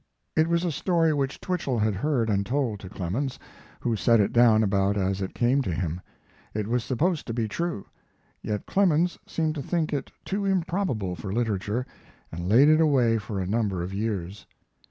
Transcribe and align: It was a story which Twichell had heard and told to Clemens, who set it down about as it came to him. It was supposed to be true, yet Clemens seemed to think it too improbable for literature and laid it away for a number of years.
It 0.35 0.47
was 0.47 0.65
a 0.65 0.71
story 0.71 1.13
which 1.13 1.39
Twichell 1.39 1.77
had 1.77 1.93
heard 1.93 2.27
and 2.27 2.43
told 2.43 2.79
to 2.79 2.89
Clemens, 2.89 3.37
who 3.81 3.95
set 3.95 4.19
it 4.19 4.33
down 4.33 4.63
about 4.63 4.97
as 4.97 5.21
it 5.21 5.35
came 5.35 5.61
to 5.61 5.71
him. 5.71 6.01
It 6.55 6.65
was 6.65 6.83
supposed 6.83 7.27
to 7.27 7.35
be 7.35 7.47
true, 7.47 7.85
yet 8.41 8.65
Clemens 8.65 9.19
seemed 9.27 9.53
to 9.53 9.61
think 9.61 9.93
it 9.93 10.11
too 10.25 10.43
improbable 10.43 11.15
for 11.15 11.31
literature 11.31 11.85
and 12.31 12.49
laid 12.49 12.67
it 12.67 12.81
away 12.81 13.19
for 13.19 13.39
a 13.39 13.45
number 13.45 13.83
of 13.83 13.93
years. 13.93 14.47